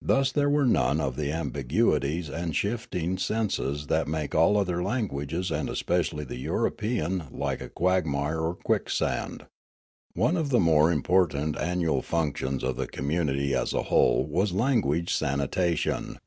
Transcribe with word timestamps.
Thus 0.00 0.32
there 0.32 0.48
were 0.48 0.64
none 0.64 1.02
of 1.02 1.16
the 1.16 1.30
ambiguities 1.30 2.30
and 2.30 2.56
shifting 2.56 3.18
senses 3.18 3.88
that 3.88 4.08
make 4.08 4.34
all 4.34 4.56
other 4.56 4.82
languages 4.82 5.50
and 5.50 5.68
especially 5.68 6.24
the 6.24 6.38
European 6.38 7.24
like 7.30 7.60
a 7.60 7.68
quagmire 7.68 8.40
or 8.40 8.54
quicksand. 8.54 9.44
One 10.14 10.38
of 10.38 10.48
the 10.48 10.60
more 10.60 10.90
important 10.90 11.58
annual 11.58 12.00
functions 12.00 12.64
of 12.64 12.76
the 12.76 12.86
community 12.86 13.54
as 13.54 13.74
a 13.74 13.82
whole 13.82 14.24
was 14.24 14.52
language 14.54 15.12
sanitation. 15.12 16.18